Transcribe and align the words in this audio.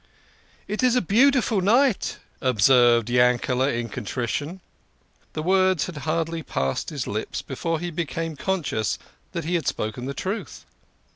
"It 0.67 0.81
is 0.81 0.95
a 0.95 0.99
beautiful 1.01 1.61
night," 1.61 2.17
observed 2.41 3.07
Yankeld 3.07 3.71
in 3.71 3.87
contrition. 3.87 4.59
The 5.33 5.43
words 5.43 5.85
had 5.85 5.97
hardly 5.97 6.41
passed 6.41 6.89
his 6.89 7.05
lips 7.05 7.43
before 7.43 7.79
he 7.79 7.91
became 7.91 8.35
con 8.35 8.63
scious 8.63 8.97
that 9.33 9.45
he 9.45 9.53
had 9.53 9.67
spoken 9.67 10.05
the 10.07 10.15
truth. 10.15 10.65